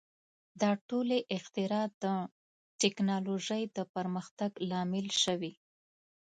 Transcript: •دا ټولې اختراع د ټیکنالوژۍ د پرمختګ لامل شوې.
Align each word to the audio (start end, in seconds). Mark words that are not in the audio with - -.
•دا 0.61 0.71
ټولې 0.89 1.17
اختراع 1.37 1.85
د 2.03 2.05
ټیکنالوژۍ 2.81 3.63
د 3.75 3.77
پرمختګ 3.95 4.51
لامل 4.69 5.07
شوې. 5.23 5.53